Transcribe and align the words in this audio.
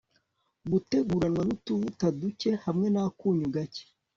guteguranwa 0.71 1.41
nutuvuta 1.47 2.05
dukeya 2.19 2.57
hamwe 2.65 2.87
nakunyu 2.93 3.47
gakeya 3.55 3.91